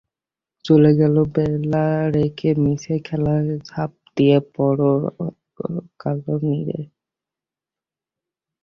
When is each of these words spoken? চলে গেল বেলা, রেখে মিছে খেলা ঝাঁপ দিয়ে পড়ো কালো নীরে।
চলে 0.65 0.91
গেল 0.99 1.15
বেলা, 1.35 1.85
রেখে 2.15 2.49
মিছে 2.63 2.95
খেলা 3.07 3.35
ঝাঁপ 3.69 3.91
দিয়ে 4.17 4.37
পড়ো 4.53 4.91
কালো 6.01 6.33
নীরে। 6.45 6.79